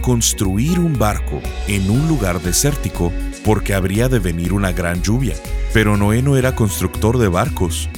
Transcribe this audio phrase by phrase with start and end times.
[0.00, 3.12] construir un barco en un lugar desértico
[3.44, 5.34] porque habría de venir una gran lluvia.
[5.72, 7.88] Pero Noé no era constructor de barcos.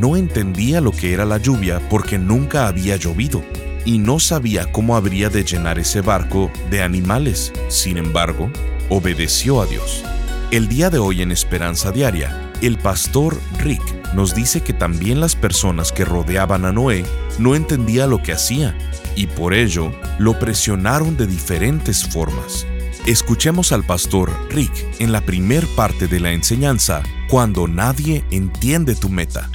[0.00, 3.42] No entendía lo que era la lluvia porque nunca había llovido
[3.84, 7.52] y no sabía cómo habría de llenar ese barco de animales.
[7.68, 8.50] Sin embargo,
[8.88, 10.04] obedeció a Dios.
[10.50, 13.82] El día de hoy en Esperanza Diaria, el pastor Rick
[14.14, 17.04] nos dice que también las personas que rodeaban a Noé
[17.38, 18.76] no entendían lo que hacía
[19.18, 22.64] y por ello lo presionaron de diferentes formas.
[23.04, 29.08] Escuchemos al pastor Rick en la primer parte de la enseñanza, Cuando nadie entiende tu
[29.10, 29.50] meta.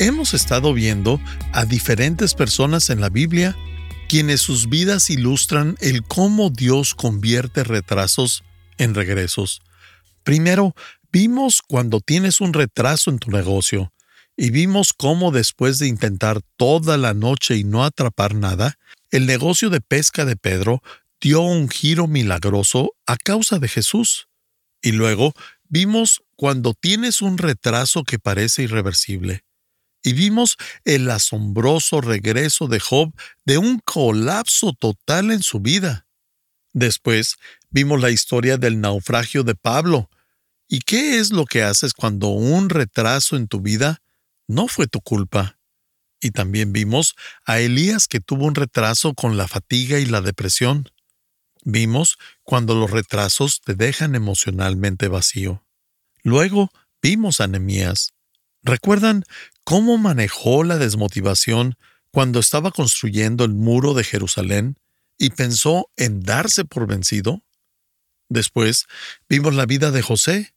[0.00, 1.20] Hemos estado viendo
[1.52, 3.56] a diferentes personas en la Biblia
[4.08, 8.42] quienes sus vidas ilustran el cómo Dios convierte retrasos
[8.78, 9.60] en regresos.
[10.24, 10.74] Primero,
[11.12, 13.92] vimos cuando tienes un retraso en tu negocio,
[14.36, 18.78] y vimos cómo después de intentar toda la noche y no atrapar nada,
[19.14, 20.82] el negocio de pesca de Pedro
[21.20, 24.26] dio un giro milagroso a causa de Jesús.
[24.82, 25.34] Y luego
[25.68, 29.44] vimos cuando tienes un retraso que parece irreversible.
[30.02, 36.08] Y vimos el asombroso regreso de Job de un colapso total en su vida.
[36.72, 37.36] Después
[37.70, 40.10] vimos la historia del naufragio de Pablo.
[40.66, 44.02] ¿Y qué es lo que haces cuando un retraso en tu vida
[44.48, 45.56] no fue tu culpa?
[46.24, 50.88] Y también vimos a Elías que tuvo un retraso con la fatiga y la depresión.
[51.64, 55.66] Vimos cuando los retrasos te dejan emocionalmente vacío.
[56.22, 56.70] Luego
[57.02, 58.14] vimos a Nehemías.
[58.62, 59.24] ¿Recuerdan
[59.64, 61.76] cómo manejó la desmotivación
[62.10, 64.78] cuando estaba construyendo el muro de Jerusalén
[65.18, 67.42] y pensó en darse por vencido?
[68.30, 68.86] Después
[69.28, 70.54] vimos la vida de José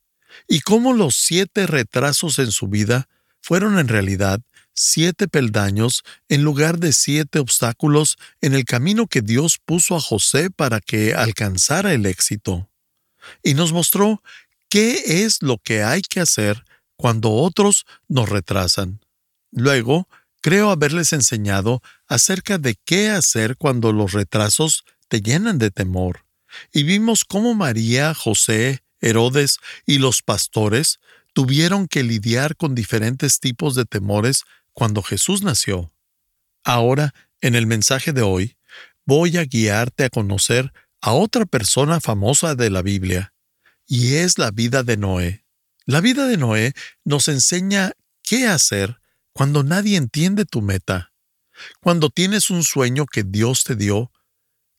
[0.48, 3.10] y cómo los siete retrasos en su vida
[3.42, 4.40] fueron en realidad
[4.78, 10.52] siete peldaños en lugar de siete obstáculos en el camino que Dios puso a José
[10.52, 12.70] para que alcanzara el éxito.
[13.44, 14.22] Y nos mostró
[14.70, 16.64] qué es lo que hay que hacer
[16.96, 19.00] cuando otros nos retrasan.
[19.52, 20.08] Luego,
[20.42, 26.26] creo haberles enseñado acerca de qué hacer cuando los retrasos te llenan de temor.
[26.72, 31.00] Y vimos cómo María, José, Herodes y los pastores
[31.34, 34.44] tuvieron que lidiar con diferentes tipos de temores
[34.78, 35.92] cuando Jesús nació.
[36.64, 38.58] Ahora, en el mensaje de hoy,
[39.08, 40.72] voy a guiarte a conocer
[41.02, 43.34] a otra persona famosa de la Biblia,
[43.88, 45.46] y es la vida de Noé.
[45.88, 46.74] La vida de Noé
[47.04, 49.00] nos enseña qué hacer
[49.34, 51.12] cuando nadie entiende tu meta,
[51.82, 54.12] cuando tienes un sueño que Dios te dio,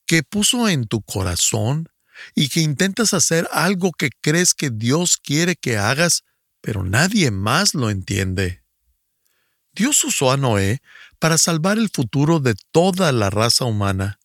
[0.07, 1.89] que puso en tu corazón
[2.37, 6.23] y que intentas hacer algo que crees que Dios quiere que hagas,
[6.61, 8.63] pero nadie más lo entiende.
[9.79, 10.83] Dios usó a Noé
[11.21, 14.19] para salvar el futuro de toda la raza humana.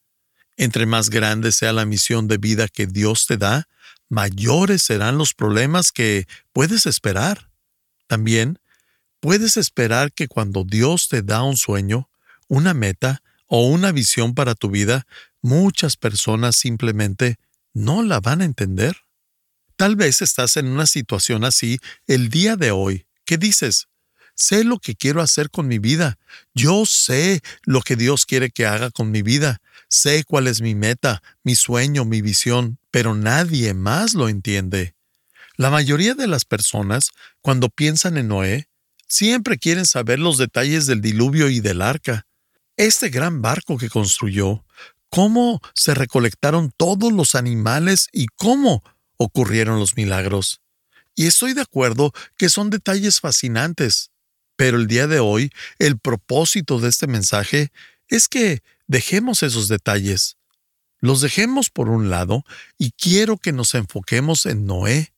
[0.58, 3.68] Entre más grande sea la misión de vida que Dios te da,
[4.10, 7.52] mayores serán los problemas que puedes esperar.
[8.08, 8.58] También
[9.20, 12.10] puedes esperar que cuando Dios te da un sueño,
[12.48, 15.06] una meta o una visión para tu vida,
[15.44, 17.38] muchas personas simplemente
[17.74, 18.98] no la van a entender.
[19.76, 21.78] Tal vez estás en una situación así
[22.08, 23.88] el día de hoy, que dices,
[24.36, 26.18] Sé lo que quiero hacer con mi vida.
[26.54, 29.62] Yo sé lo que Dios quiere que haga con mi vida.
[29.90, 34.96] Sé cuál es mi meta, mi sueño, mi visión, pero nadie más lo entiende.
[35.56, 37.12] La mayoría de las personas,
[37.42, 38.70] cuando piensan en Noé,
[39.08, 42.26] siempre quieren saber los detalles del diluvio y del arca.
[42.76, 44.66] Este gran barco que construyó,
[45.10, 48.84] cómo se recolectaron todos los animales y cómo
[49.18, 50.62] ocurrieron los milagros.
[51.14, 54.10] Y estoy de acuerdo que son detalles fascinantes,
[54.56, 57.72] pero el día de hoy, el propósito de este mensaje
[58.08, 60.38] es que dejemos esos detalles.
[61.00, 62.44] Los dejemos por un lado
[62.78, 65.14] y quiero que nos enfoquemos en Noé.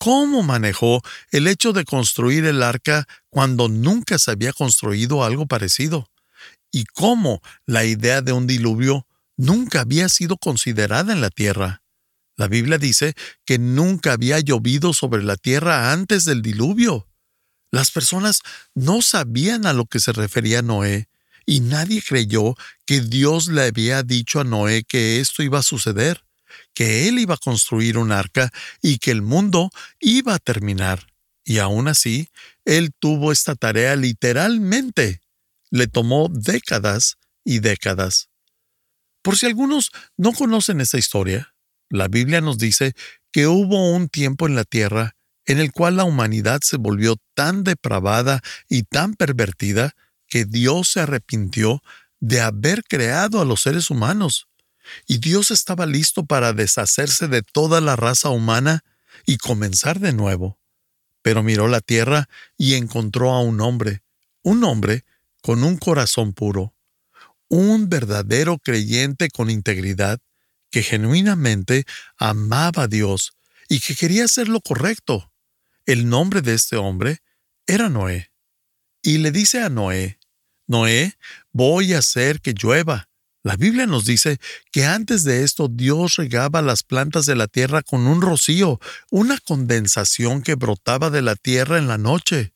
[0.00, 6.10] ¿Cómo manejó el hecho de construir el arca cuando nunca se había construido algo parecido?
[6.70, 9.06] ¿Y cómo la idea de un diluvio
[9.36, 11.82] nunca había sido considerada en la tierra?
[12.36, 17.08] La Biblia dice que nunca había llovido sobre la tierra antes del diluvio.
[17.70, 18.40] Las personas
[18.74, 21.08] no sabían a lo que se refería Noé,
[21.44, 22.54] y nadie creyó
[22.84, 26.24] que Dios le había dicho a Noé que esto iba a suceder,
[26.74, 28.50] que él iba a construir un arca
[28.82, 31.06] y que el mundo iba a terminar.
[31.44, 32.28] Y aún así,
[32.66, 35.22] él tuvo esta tarea literalmente.
[35.70, 38.28] Le tomó décadas y décadas.
[39.22, 41.54] Por si algunos no conocen esta historia,
[41.88, 42.94] la Biblia nos dice
[43.32, 45.16] que hubo un tiempo en la tierra
[45.48, 49.94] en el cual la humanidad se volvió tan depravada y tan pervertida
[50.28, 51.82] que Dios se arrepintió
[52.20, 54.46] de haber creado a los seres humanos.
[55.06, 58.84] Y Dios estaba listo para deshacerse de toda la raza humana
[59.24, 60.58] y comenzar de nuevo.
[61.22, 62.28] Pero miró la tierra
[62.58, 64.02] y encontró a un hombre,
[64.42, 65.06] un hombre
[65.42, 66.74] con un corazón puro,
[67.48, 70.20] un verdadero creyente con integridad,
[70.70, 71.86] que genuinamente
[72.18, 73.32] amaba a Dios
[73.66, 75.32] y que quería hacer lo correcto.
[75.88, 77.22] El nombre de este hombre
[77.66, 78.30] era Noé.
[79.00, 80.18] Y le dice a Noé,
[80.66, 81.14] Noé,
[81.50, 83.08] voy a hacer que llueva.
[83.42, 84.38] La Biblia nos dice
[84.70, 88.78] que antes de esto Dios regaba las plantas de la tierra con un rocío,
[89.10, 92.52] una condensación que brotaba de la tierra en la noche.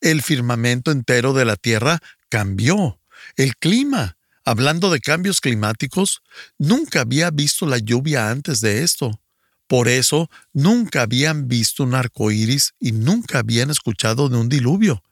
[0.00, 1.98] El firmamento entero de la tierra
[2.28, 3.00] cambió.
[3.34, 6.22] El clima, hablando de cambios climáticos,
[6.56, 9.23] nunca había visto la lluvia antes de esto.
[9.66, 15.02] Por eso nunca habían visto un arco iris y nunca habían escuchado de un diluvio.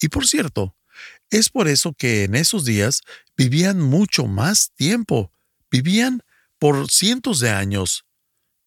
[0.00, 0.76] Y por cierto,
[1.30, 3.02] es por eso que en esos días
[3.36, 5.32] vivían mucho más tiempo,
[5.70, 6.22] vivían
[6.58, 8.04] por cientos de años.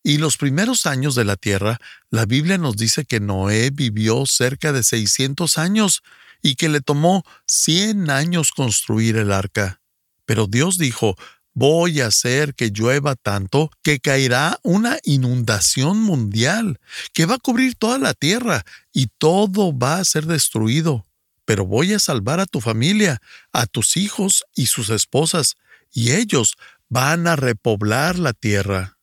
[0.03, 1.79] Y los primeros años de la tierra,
[2.09, 6.03] la Biblia nos dice que Noé vivió cerca de 600 años
[6.41, 9.81] y que le tomó 100 años construir el arca.
[10.25, 11.15] Pero Dios dijo,
[11.55, 16.79] Voy a hacer que llueva tanto que caerá una inundación mundial
[17.13, 21.05] que va a cubrir toda la tierra y todo va a ser destruido.
[21.45, 23.21] Pero voy a salvar a tu familia,
[23.51, 25.55] a tus hijos y sus esposas,
[25.91, 26.55] y ellos
[26.89, 28.97] van a repoblar la tierra.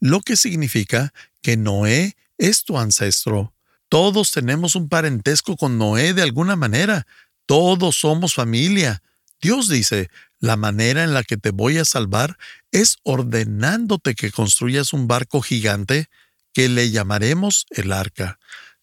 [0.00, 3.54] Lo que significa que Noé es tu ancestro.
[3.88, 7.06] Todos tenemos un parentesco con Noé de alguna manera.
[7.46, 9.02] Todos somos familia.
[9.40, 12.36] Dios dice, la manera en la que te voy a salvar
[12.70, 16.08] es ordenándote que construyas un barco gigante
[16.52, 18.38] que le llamaremos el arca.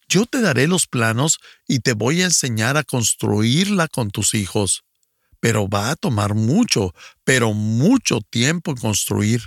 [0.08, 4.84] Yo te daré los planos y te voy a enseñar a construirla con tus hijos.
[5.40, 9.42] Pero va a tomar mucho, pero mucho tiempo en construir.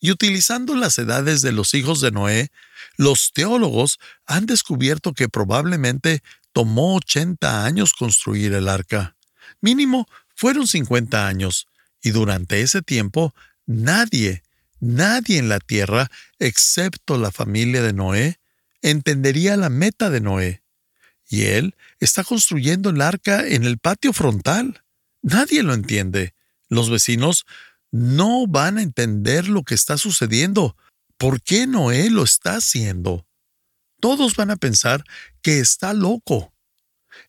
[0.00, 2.48] Y utilizando las edades de los hijos de Noé,
[2.96, 6.22] los teólogos han descubierto que probablemente
[6.52, 9.16] tomó 80 años construir el arca.
[9.60, 11.66] Mínimo fueron 50 años,
[12.02, 13.34] y durante ese tiempo
[13.66, 14.42] nadie,
[14.78, 18.38] nadie en la tierra, excepto la familia de Noé,
[18.82, 20.62] entendería la meta de Noé.
[21.28, 24.84] Y él está construyendo el arca en el patio frontal.
[25.22, 26.34] Nadie lo entiende.
[26.68, 27.46] Los vecinos
[27.90, 30.76] no van a entender lo que está sucediendo.
[31.16, 33.26] ¿Por qué Noé lo está haciendo?
[34.00, 35.02] Todos van a pensar
[35.42, 36.52] que está loco.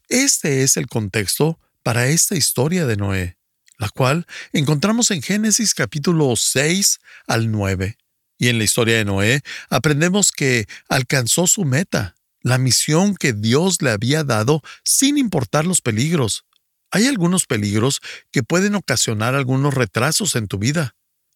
[0.09, 3.37] Este es el contexto para esta historia de Noé,
[3.77, 7.97] la cual encontramos en Génesis capítulo 6 al 9.
[8.37, 13.81] Y en la historia de Noé aprendemos que alcanzó su meta, la misión que Dios
[13.81, 16.43] le había dado sin importar los peligros.
[16.91, 18.01] Hay algunos peligros
[18.31, 20.93] que pueden ocasionar algunos retrasos en tu vida.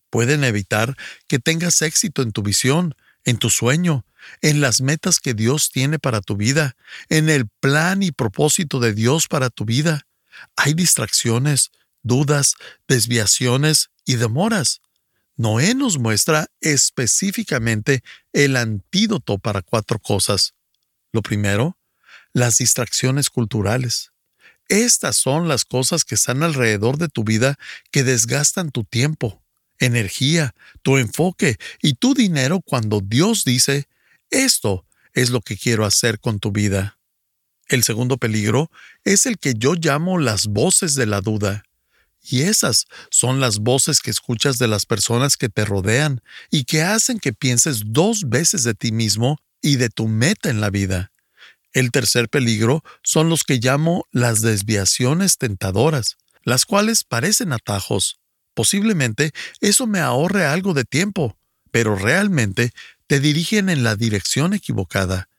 [0.09, 0.97] Pueden evitar
[1.29, 4.05] que tengas éxito en tu visión, en tu sueño,
[4.41, 6.75] en las metas que Dios tiene para tu vida,
[7.07, 10.07] en el plan y propósito de Dios para tu vida.
[10.55, 11.71] Hay distracciones,
[12.03, 12.55] dudas,
[12.87, 14.81] desviaciones y demoras.
[15.35, 20.53] Noé nos muestra específicamente el antídoto para cuatro cosas.
[21.11, 21.77] Lo primero,
[22.33, 24.11] las distracciones culturales.
[24.67, 27.57] Estas son las cosas que están alrededor de tu vida
[27.91, 29.43] que desgastan tu tiempo,
[29.79, 33.89] energía, tu enfoque y tu dinero cuando Dios dice,
[34.29, 36.97] esto es lo que quiero hacer con tu vida.
[37.71, 38.69] El segundo peligro
[39.05, 41.63] es el que yo llamo las voces de la duda.
[42.21, 46.81] Y esas son las voces que escuchas de las personas que te rodean y que
[46.81, 51.13] hacen que pienses dos veces de ti mismo y de tu meta en la vida.
[51.71, 58.19] El tercer peligro son los que llamo las desviaciones tentadoras, las cuales parecen atajos.
[58.53, 61.37] Posiblemente eso me ahorre algo de tiempo,
[61.71, 62.71] pero realmente
[63.07, 65.29] te dirigen en la dirección equivocada.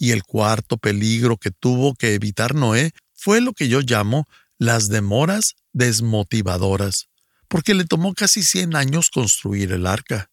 [0.00, 4.26] Y el cuarto peligro que tuvo que evitar Noé fue lo que yo llamo
[4.56, 7.10] las demoras desmotivadoras,
[7.48, 10.30] porque le tomó casi 100 años construir el arca.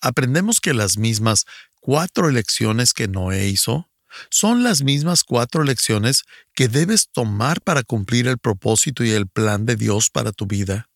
[0.00, 1.44] Aprendemos que las mismas
[1.80, 3.90] cuatro elecciones que Noé hizo
[4.30, 6.24] son las mismas cuatro lecciones
[6.54, 10.88] que debes tomar para cumplir el propósito y el plan de Dios para tu vida.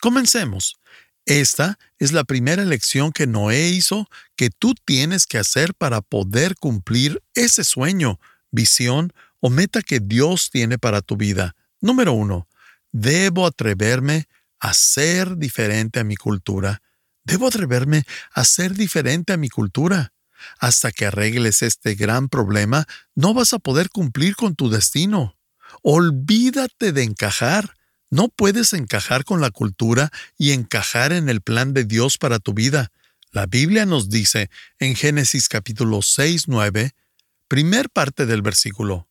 [0.00, 0.76] Comencemos.
[1.26, 6.54] Esta es la primera lección que Noé hizo que tú tienes que hacer para poder
[6.54, 8.20] cumplir ese sueño,
[8.52, 11.56] visión o meta que Dios tiene para tu vida.
[11.80, 12.48] Número uno,
[12.92, 14.28] debo atreverme
[14.60, 16.80] a ser diferente a mi cultura.
[17.24, 20.12] Debo atreverme a ser diferente a mi cultura.
[20.60, 25.36] Hasta que arregles este gran problema, no vas a poder cumplir con tu destino.
[25.82, 27.75] Olvídate de encajar.
[28.10, 32.54] No puedes encajar con la cultura y encajar en el plan de Dios para tu
[32.54, 32.92] vida.
[33.32, 36.94] La Biblia nos dice en Génesis capítulo 6, 9,
[37.48, 39.08] primer parte del versículo.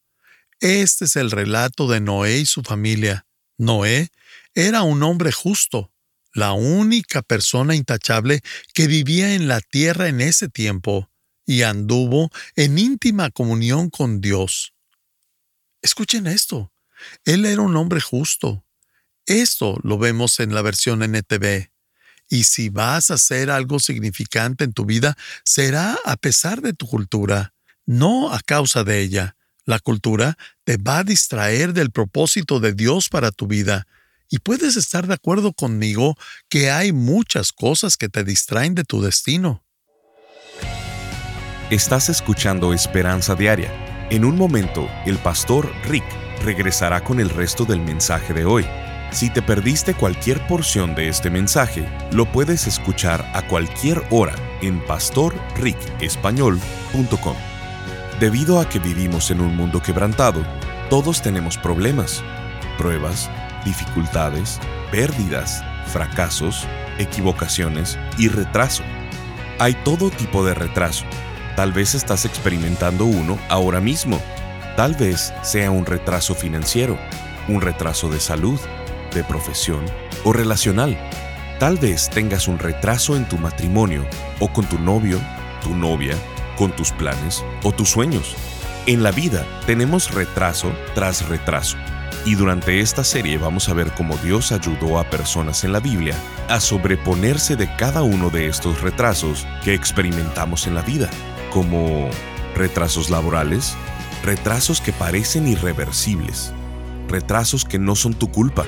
[0.59, 3.25] Este es el relato de Noé y su familia.
[3.57, 4.09] Noé
[4.53, 5.91] era un hombre justo,
[6.33, 8.41] la única persona intachable
[8.73, 11.09] que vivía en la tierra en ese tiempo,
[11.45, 14.73] y anduvo en íntima comunión con Dios.
[15.81, 16.71] Escuchen esto.
[17.23, 18.64] Él era un hombre justo,
[19.25, 21.72] esto lo vemos en la versión NTV.
[22.29, 26.88] Y si vas a hacer algo significante en tu vida, será a pesar de tu
[26.88, 27.53] cultura,
[27.86, 29.36] no a causa de ella.
[29.65, 33.88] La cultura te va a distraer del propósito de Dios para tu vida.
[34.29, 36.15] Y puedes estar de acuerdo conmigo
[36.50, 39.63] que hay muchas cosas que te distraen de tu destino.
[41.70, 43.72] Estás escuchando Esperanza Diaria.
[44.12, 46.05] En un momento, el pastor Rick
[46.44, 48.65] regresará con el resto del mensaje de hoy.
[49.15, 54.86] Si te perdiste cualquier porción de este mensaje, lo puedes escuchar a cualquier hora en
[54.86, 57.36] pastorricespañol.com.
[58.19, 60.43] Debido a que vivimos en un mundo quebrantado,
[60.89, 62.22] todos tenemos problemas,
[62.77, 63.31] pruebas,
[63.63, 64.60] dificultades,
[64.91, 66.67] pérdidas, fracasos,
[66.98, 68.84] equivocaciones y retraso.
[69.60, 71.05] Hay todo tipo de retraso.
[71.55, 74.19] Tal vez estás experimentando uno ahora mismo.
[74.75, 77.00] Tal vez sea un retraso financiero,
[77.48, 78.60] un retraso de salud,
[79.15, 79.84] de profesión
[80.24, 80.95] o relacional.
[81.60, 84.05] Tal vez tengas un retraso en tu matrimonio
[84.39, 85.19] o con tu novio,
[85.63, 86.15] tu novia,
[86.57, 88.36] con tus planes o tus sueños.
[88.86, 91.77] En la vida tenemos retraso tras retraso.
[92.25, 96.15] Y durante esta serie vamos a ver cómo Dios ayudó a personas en la Biblia
[96.50, 101.10] a sobreponerse de cada uno de estos retrasos que experimentamos en la vida,
[101.51, 102.10] como
[102.55, 103.75] retrasos laborales,
[104.24, 106.51] retrasos que parecen irreversibles,
[107.07, 108.65] retrasos que no son tu culpa,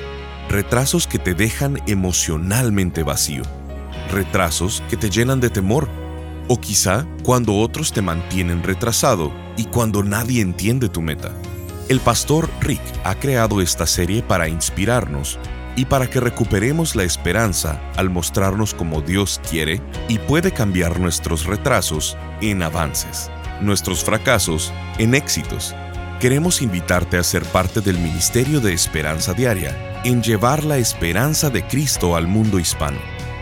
[0.49, 3.43] retrasos que te dejan emocionalmente vacío,
[4.11, 5.89] retrasos que te llenan de temor,
[6.47, 11.31] o quizá cuando otros te mantienen retrasado y cuando nadie entiende tu meta.
[11.89, 15.39] El pastor Rick ha creado esta serie para inspirarnos
[15.75, 21.45] y para que recuperemos la esperanza al mostrarnos cómo Dios quiere y puede cambiar nuestros
[21.45, 23.29] retrasos en avances,
[23.61, 25.75] nuestros fracasos en éxitos.
[26.19, 31.61] Queremos invitarte a ser parte del Ministerio de Esperanza Diaria en llevar la esperanza de
[31.61, 32.97] Cristo al mundo hispano.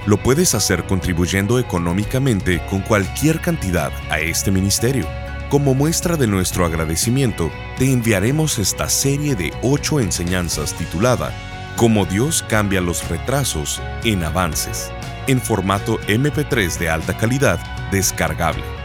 [0.05, 5.07] Lo puedes hacer contribuyendo económicamente con cualquier cantidad a este ministerio.
[5.49, 11.31] Como muestra de nuestro agradecimiento, te enviaremos esta serie de ocho enseñanzas titulada
[11.77, 14.91] Cómo Dios cambia los retrasos en avances,
[15.27, 17.57] en formato MP3 de alta calidad
[17.89, 18.84] descargable.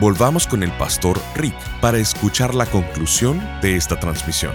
[0.00, 4.54] volvamos con el pastor Rick para escuchar la conclusión de esta transmisión.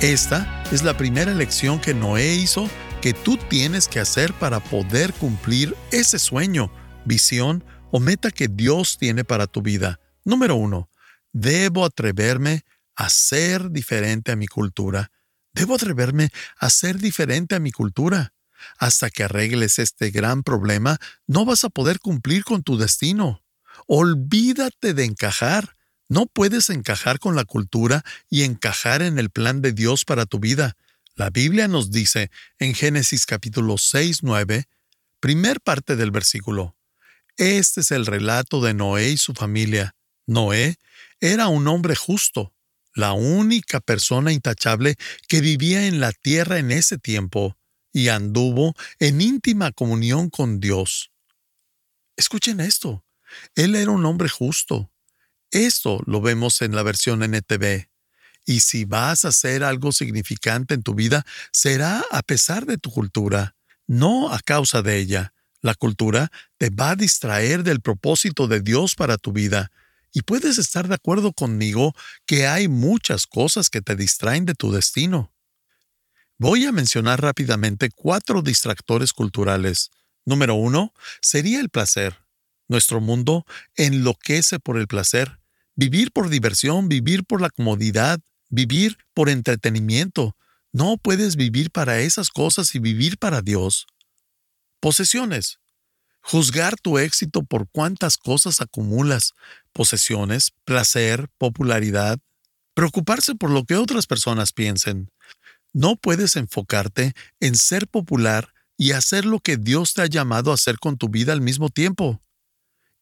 [0.00, 2.68] Esta es la primera lección que Noé hizo
[3.02, 6.72] que tú tienes que hacer para poder cumplir ese sueño,
[7.04, 10.00] visión o meta que Dios tiene para tu vida.
[10.24, 10.90] Número uno,
[11.32, 12.64] debo atreverme
[12.96, 15.10] a ser diferente a mi cultura.
[15.52, 18.32] Debo atreverme a ser diferente a mi cultura.
[18.78, 23.42] Hasta que arregles este gran problema, no vas a poder cumplir con tu destino.
[23.90, 25.74] Olvídate de encajar.
[26.10, 30.38] No puedes encajar con la cultura y encajar en el plan de Dios para tu
[30.38, 30.76] vida.
[31.14, 34.66] La Biblia nos dice en Génesis capítulo 6, 9,
[35.20, 36.76] primer parte del versículo.
[37.38, 39.96] Este es el relato de Noé y su familia.
[40.26, 40.76] Noé
[41.18, 42.52] era un hombre justo,
[42.92, 44.96] la única persona intachable
[45.28, 47.56] que vivía en la tierra en ese tiempo,
[47.90, 51.10] y anduvo en íntima comunión con Dios.
[52.16, 53.02] Escuchen esto.
[53.54, 54.90] Él era un hombre justo,
[55.50, 57.88] esto lo vemos en la versión NTV.
[58.44, 62.90] Y si vas a hacer algo significante en tu vida, será a pesar de tu
[62.90, 63.56] cultura,
[63.86, 65.32] no a causa de ella.
[65.60, 69.70] La cultura te va a distraer del propósito de Dios para tu vida,
[70.12, 71.94] y puedes estar de acuerdo conmigo
[72.26, 75.32] que hay muchas cosas que te distraen de tu destino.
[76.38, 79.90] Voy a mencionar rápidamente cuatro distractores culturales.
[80.24, 82.27] Número uno sería el placer.
[82.68, 83.46] Nuestro mundo
[83.76, 85.40] enloquece por el placer.
[85.74, 88.20] Vivir por diversión, vivir por la comodidad,
[88.50, 90.36] vivir por entretenimiento.
[90.72, 93.86] No puedes vivir para esas cosas y vivir para Dios.
[94.80, 95.58] Posesiones.
[96.20, 99.32] Juzgar tu éxito por cuántas cosas acumulas.
[99.72, 102.18] Posesiones, placer, popularidad.
[102.74, 105.10] Preocuparse por lo que otras personas piensen.
[105.72, 110.54] No puedes enfocarte en ser popular y hacer lo que Dios te ha llamado a
[110.54, 112.20] hacer con tu vida al mismo tiempo.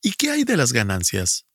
[0.06, 1.46] ¿Y qué hay de las ganancias?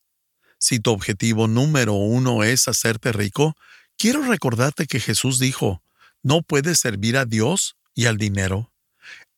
[0.58, 3.56] Si tu objetivo número uno es hacerte rico,
[3.98, 5.82] quiero recordarte que Jesús dijo,
[6.22, 8.74] no puedes servir a Dios y al dinero.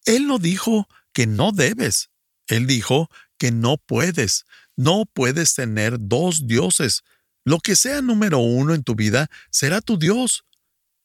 [0.05, 2.10] Él no dijo que no debes.
[2.48, 4.46] Él dijo que no puedes.
[4.75, 7.03] No puedes tener dos dioses.
[7.43, 10.43] Lo que sea número uno en tu vida será tu Dios.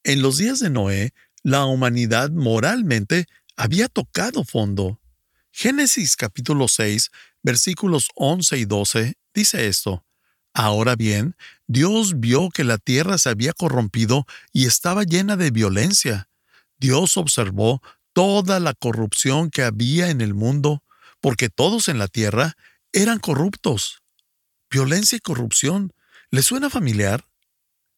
[0.02, 1.12] En los días de Noé,
[1.42, 4.98] la humanidad moralmente había tocado fondo.
[5.60, 7.10] Génesis capítulo 6,
[7.42, 10.04] versículos 11 y 12 dice esto.
[10.54, 11.36] Ahora bien,
[11.68, 16.28] Dios vio que la tierra se había corrompido y estaba llena de violencia.
[16.78, 17.80] Dios observó
[18.12, 20.82] toda la corrupción que había en el mundo,
[21.20, 22.56] porque todos en la tierra
[22.92, 24.02] eran corruptos.
[24.70, 25.92] Violencia y corrupción.
[26.30, 27.28] ¿Le suena familiar?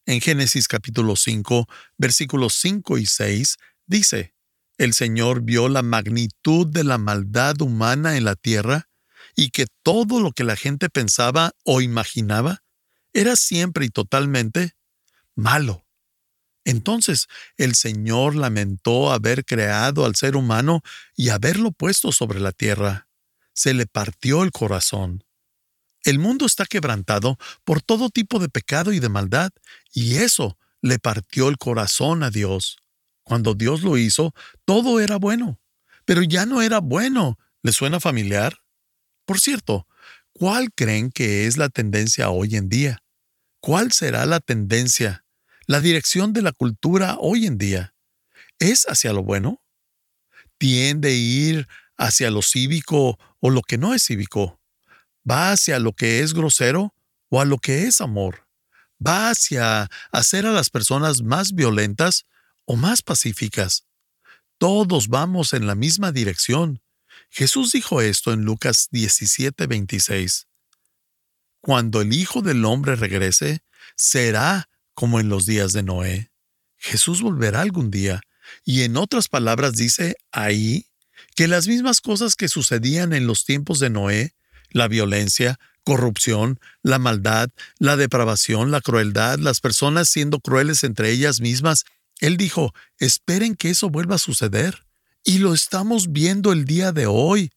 [0.05, 1.67] En Génesis capítulo 5,
[1.97, 3.57] versículos 5 y 6,
[3.87, 4.35] dice,
[4.77, 8.90] El Señor vio la magnitud de la maldad humana en la tierra
[9.37, 12.63] y que todo lo que la gente pensaba o imaginaba
[13.13, 14.75] era siempre y totalmente
[15.35, 15.87] malo.
[16.65, 20.83] Entonces el Señor lamentó haber creado al ser humano
[21.17, 23.09] y haberlo puesto sobre la tierra.
[23.53, 25.25] Se le partió el corazón.
[26.05, 29.51] El mundo está quebrantado por todo tipo de pecado y de maldad,
[29.93, 32.79] y eso le partió el corazón a Dios.
[33.23, 35.61] Cuando Dios lo hizo, todo era bueno,
[36.05, 37.39] pero ya no era bueno.
[37.63, 38.63] ¿Le suena familiar?
[39.31, 39.87] Por cierto,
[40.33, 43.05] ¿cuál creen que es la tendencia hoy en día?
[43.61, 45.25] ¿Cuál será la tendencia
[45.69, 47.95] la dirección de la cultura hoy en día
[48.59, 49.63] es hacia lo bueno?
[50.59, 54.61] ¿Tiende a ir hacia lo cívico o lo que no es cívico?
[55.31, 56.93] ¿Va hacia lo que es grosero
[57.29, 58.49] o a lo que es amor?
[58.99, 62.27] ¿Va hacia hacer a las personas más violentas
[62.65, 63.87] o más pacíficas?
[64.59, 66.83] Todos vamos en la misma dirección.
[67.31, 70.47] Jesús dijo esto en Lucas 17:26.
[71.61, 73.63] Cuando el Hijo del Hombre regrese,
[73.97, 76.31] será como en los días de Noé.
[76.77, 78.21] Jesús volverá algún día,
[78.65, 80.87] y en otras palabras dice ahí
[81.37, 84.35] que las mismas cosas que sucedían en los tiempos de Noé,
[84.71, 91.41] la violencia, corrupción, la maldad, la depravación, la crueldad, las personas siendo crueles entre ellas
[91.41, 91.85] mismas,
[92.19, 94.85] Él dijo, esperen que eso vuelva a suceder.
[95.25, 97.51] Y lo estamos viendo el día de hoy.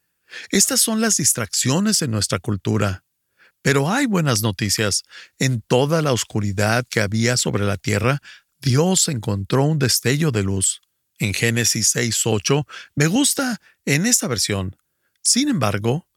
[0.50, 3.04] Estas son las distracciones en nuestra cultura.
[3.62, 5.04] Pero hay buenas noticias.
[5.40, 8.20] En toda la oscuridad que había sobre la tierra,
[8.60, 10.82] Dios encontró un destello de luz.
[11.20, 14.76] En Génesis 6.8 me gusta en esta versión.
[15.22, 16.08] Sin embargo,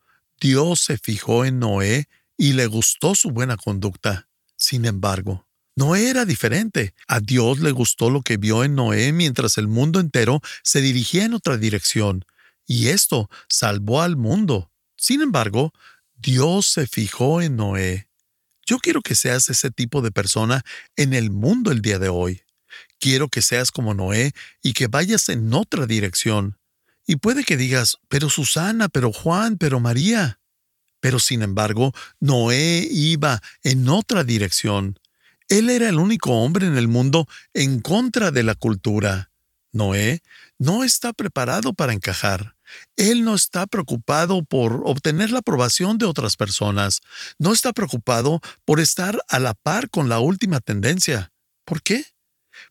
[0.41, 4.29] Dios se fijó en Noé y le gustó su buena conducta.
[4.57, 5.46] Sin embargo,
[5.77, 6.95] Noé era diferente.
[7.07, 11.25] A Dios le gustó lo que vio en Noé mientras el mundo entero se dirigía
[11.27, 12.25] en otra dirección,
[12.67, 14.73] y esto salvó al mundo.
[14.97, 15.75] Sin embargo,
[16.17, 18.09] Dios se fijó en Noé.
[18.65, 20.65] Yo quiero que seas ese tipo de persona
[20.97, 22.41] en el mundo el día de hoy.
[22.99, 26.59] Quiero que seas como Noé y que vayas en otra dirección.
[27.07, 30.41] Y puede que digas, pero Susana, pero Juan, pero María.
[31.01, 34.99] Pero sin embargo, Noé iba en otra dirección.
[35.49, 39.31] Él era el único hombre en el mundo en contra de la cultura.
[39.73, 40.23] Noé
[40.59, 42.57] no está preparado para encajar.
[42.97, 47.01] Él no está preocupado por obtener la aprobación de otras personas.
[47.39, 51.33] No está preocupado por estar a la par con la última tendencia.
[51.65, 52.05] ¿Por qué?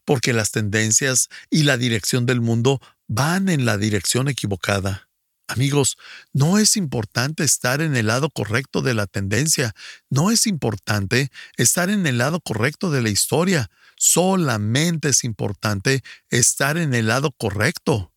[0.03, 5.09] Porque las tendencias y la dirección del mundo van en la dirección equivocada.
[5.47, 5.97] Amigos,
[6.33, 9.75] no es importante estar en el lado correcto de la tendencia,
[10.09, 16.77] no es importante estar en el lado correcto de la historia, solamente es importante estar
[16.77, 18.11] en el lado correcto.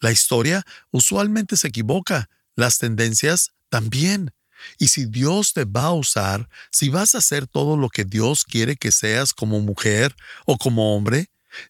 [0.00, 4.32] La historia usualmente se equivoca, las tendencias también.
[4.78, 8.44] Y si Dios te va a usar, si vas a hacer todo lo que Dios
[8.44, 10.16] quiere que seas como mujer
[10.46, 11.26] o como hombre,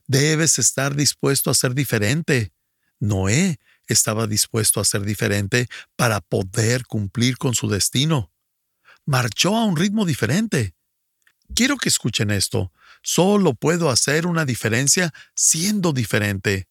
[0.06, 2.52] debes estar dispuesto a ser diferente.
[3.00, 3.58] Noé
[3.92, 8.32] estaba dispuesto a ser diferente para poder cumplir con su destino.
[9.04, 10.74] Marchó a un ritmo diferente.
[11.54, 12.72] Quiero que escuchen esto.
[13.02, 16.66] Solo puedo hacer una diferencia siendo diferente.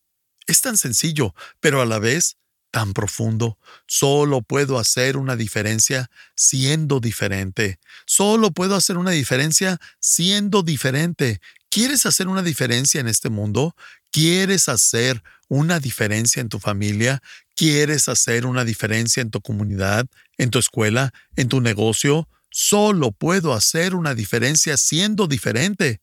[0.47, 2.37] Es tan sencillo, pero a la vez
[2.71, 3.57] tan profundo.
[3.87, 7.79] Solo puedo hacer una diferencia siendo diferente.
[8.05, 11.39] Solo puedo hacer una diferencia siendo diferente.
[11.69, 13.77] ¿Quieres hacer una diferencia en este mundo?
[14.15, 17.21] ¿Quieres hacer una diferencia en tu familia?
[17.53, 22.29] ¿Quieres hacer una diferencia en tu comunidad, en tu escuela, en tu negocio?
[22.49, 25.99] Solo puedo hacer una diferencia siendo diferente.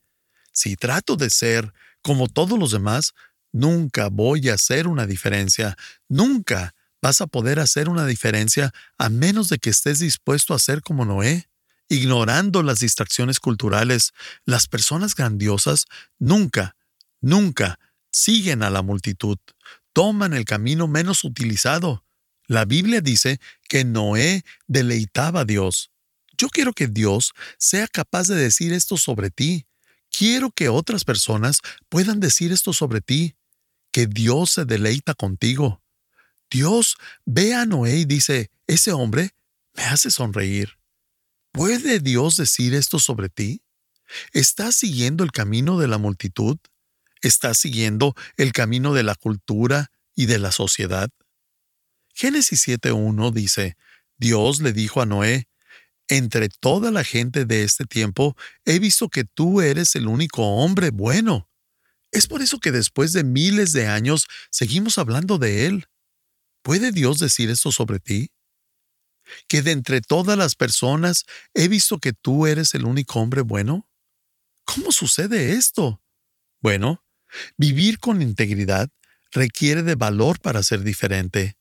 [0.52, 1.72] Si trato de ser
[2.02, 3.14] como todos los demás,
[3.50, 5.78] nunca voy a hacer una diferencia.
[6.06, 10.82] Nunca vas a poder hacer una diferencia a menos de que estés dispuesto a ser
[10.82, 11.48] como Noé.
[11.88, 14.12] Ignorando las distracciones culturales,
[14.44, 15.86] las personas grandiosas
[16.18, 16.76] nunca,
[17.22, 17.78] nunca
[18.12, 19.38] siguen a la multitud.
[19.92, 22.04] Toman el camino menos utilizado.
[22.46, 25.90] La Biblia dice que Noé deleitaba a Dios.
[26.36, 29.66] Yo quiero que Dios sea capaz de decir esto sobre ti.
[30.10, 33.36] Quiero que otras personas puedan decir esto sobre ti,
[33.92, 35.82] que Dios se deleita contigo.
[36.50, 39.30] Dios ve a Noé y dice, ese hombre
[39.74, 40.78] me hace sonreír.
[41.52, 43.62] ¿Puede Dios decir esto sobre ti?
[44.32, 46.58] ¿Estás siguiendo el camino de la multitud?
[47.22, 51.08] ¿Estás siguiendo el camino de la cultura y de la sociedad?
[52.14, 53.76] Génesis 7.1 dice,
[54.18, 55.48] Dios le dijo a Noé,
[56.08, 60.90] entre toda la gente de este tiempo, he visto que tú eres el único hombre
[60.90, 61.48] bueno.
[62.10, 65.86] Es por eso que después de miles de años seguimos hablando de Él.
[66.62, 68.30] ¿Puede Dios decir esto sobre ti?
[69.48, 73.88] ¿Que de entre todas las personas he visto que tú eres el único hombre bueno?
[74.64, 76.02] ¿Cómo sucede esto?
[76.60, 77.01] Bueno,
[77.56, 78.88] vivir con integridad
[79.30, 81.56] requiere de valor para ser diferente.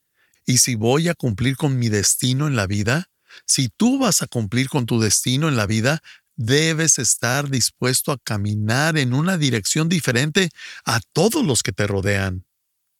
[0.45, 3.09] Y si voy a cumplir con mi destino en la vida,
[3.45, 6.01] si tú vas a cumplir con tu destino en la vida,
[6.35, 10.49] debes estar dispuesto a caminar en una dirección diferente
[10.85, 12.45] a todos los que te rodean.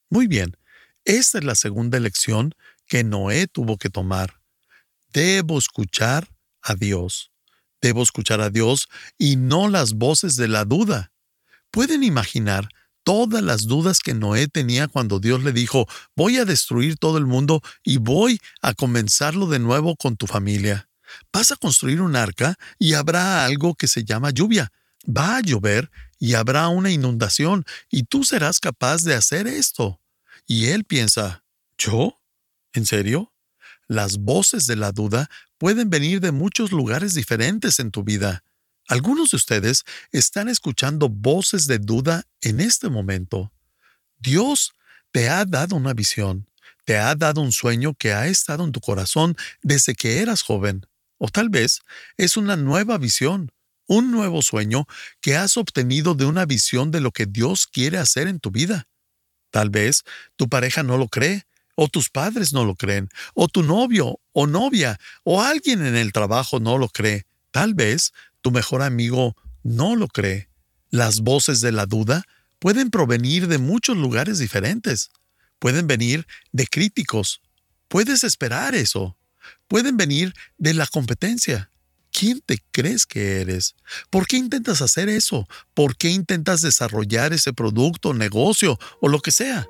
[0.10, 0.57] Muy bien,
[1.05, 2.53] esta es la segunda elección
[2.88, 4.41] que Noé tuvo que tomar.
[5.13, 6.29] Debo escuchar
[6.62, 7.31] a Dios.
[7.81, 11.11] Debo escuchar a Dios y no las voces de la duda.
[11.71, 12.69] ¿Pueden imaginar
[13.03, 17.25] todas las dudas que Noé tenía cuando Dios le dijo, voy a destruir todo el
[17.25, 20.89] mundo y voy a comenzarlo de nuevo con tu familia.
[21.34, 24.71] Vas a construir un arca y habrá algo que se llama lluvia.
[25.05, 29.99] Va a llover y habrá una inundación y tú serás capaz de hacer esto.
[30.45, 31.43] Y él piensa,
[31.77, 32.17] ¿yo?
[32.73, 33.34] ¿En serio?
[33.88, 38.43] Las voces de la duda pueden venir de muchos lugares diferentes en tu vida.
[38.91, 43.54] Algunos de ustedes están escuchando voces de duda en este momento.
[44.19, 44.73] Dios
[45.13, 46.49] te ha dado una visión,
[46.84, 50.86] te ha dado un sueño que ha estado en tu corazón desde que eras joven.
[51.19, 51.80] O tal vez
[52.17, 53.54] es una nueva visión,
[53.88, 54.86] un nuevo sueño
[55.21, 58.89] que has obtenido de una visión de lo que Dios quiere hacer en tu vida.
[59.51, 60.04] Tal vez
[60.36, 64.47] tu pareja no lo cree, o tus padres no lo creen, o tu novio o
[64.47, 67.25] novia, o alguien en el trabajo no lo cree.
[67.51, 70.49] Tal vez tu mejor amigo no lo cree.
[70.89, 72.23] Las voces de la duda
[72.60, 75.12] pueden provenir de muchos lugares diferentes.
[75.60, 77.41] Pueden venir de críticos.
[77.88, 79.17] Puedes esperar eso.
[79.67, 81.71] Pueden venir de la competencia.
[82.12, 83.75] ¿Quién te crees que eres?
[84.10, 85.47] ¿Por qué intentas hacer eso?
[85.73, 89.67] ¿Por qué intentas desarrollar ese producto, negocio o lo que sea?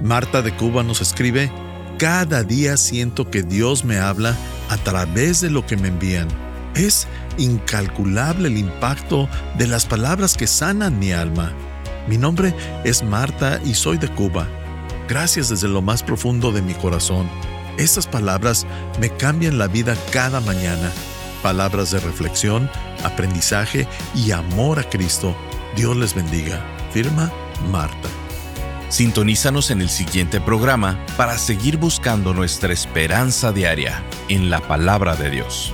[0.04, 1.52] Marta de Cuba nos escribe,
[1.98, 4.36] Cada día siento que Dios me habla
[4.70, 6.28] a través de lo que me envían
[6.76, 7.08] es
[7.38, 11.54] incalculable el impacto de las palabras que sanan mi alma.
[12.08, 14.48] Mi nombre es Marta y soy de Cuba.
[15.08, 17.30] Gracias desde lo más profundo de mi corazón.
[17.78, 18.66] Estas palabras
[19.00, 20.92] me cambian la vida cada mañana.
[21.42, 22.70] Palabras de reflexión,
[23.04, 25.36] aprendizaje y amor a Cristo.
[25.76, 26.64] Dios les bendiga.
[26.92, 27.32] Firma
[27.72, 28.10] Marta.
[28.90, 35.32] Sintonízanos en el siguiente programa para seguir buscando nuestra esperanza diaria en la palabra de
[35.32, 35.74] Dios.